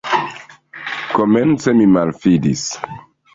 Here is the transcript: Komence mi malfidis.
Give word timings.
Komence 1.17 1.69
mi 1.81 1.87
malfidis. 1.97 2.65